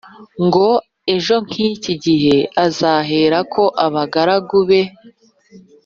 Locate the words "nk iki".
1.45-1.93